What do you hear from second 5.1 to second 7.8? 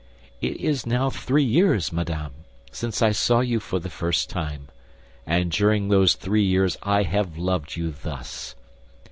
and during those three years I have loved